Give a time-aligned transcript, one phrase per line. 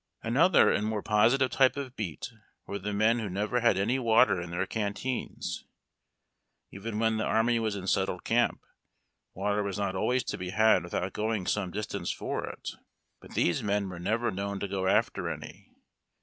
[0.23, 2.33] Another and more positive type of beat
[2.65, 5.63] were the men who never had any water in their canteens.
[6.71, 8.61] Even when the army was in settled camp,
[9.35, 12.71] water was not always to be had without going some distance for it;
[13.19, 15.69] but these men were never known to go after any.